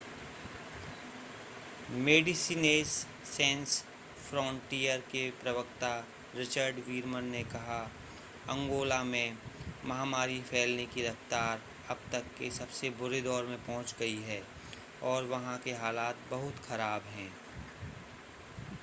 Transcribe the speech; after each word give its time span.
मेडिसिनेस 2.05 2.87
Sans 3.25 3.83
Frontieres 4.29 4.99
के 5.01 5.29
प्रवक्ता 5.31 5.91
Richard 6.35 6.79
Veerman 6.87 7.23
ने 7.23 7.43
कहा 7.43 7.77
अंगोला 8.49 9.03
में 9.03 9.37
महामारी 9.85 10.41
फैलने 10.41 10.85
की 10.85 11.07
रफ़्तार 11.07 11.61
अब 11.89 11.99
तक 12.11 12.33
के 12.39 12.49
सबसे 12.51 12.89
बुरे 12.89 13.21
दौर 13.21 13.45
में 13.45 13.57
पहुंच 13.57 13.95
गई 13.99 14.17
है 14.21 14.41
और 15.03 15.25
वहां 15.25 15.57
के 15.57 15.71
हालात 15.71 16.27
बहुत 16.29 16.65
खराब 16.69 17.01
हैं 17.01 17.31